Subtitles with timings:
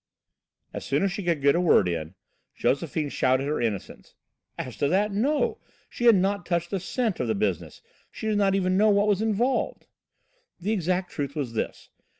[0.73, 2.15] As soon as she could get a word in,
[2.55, 4.15] Josephine shouted her innocence.
[4.57, 5.59] Oh, as to that, no!
[5.91, 7.83] She had not touched a cent from the business.
[8.09, 9.85] She did not even know what was involved.
[10.59, 11.89] The exact truth was this.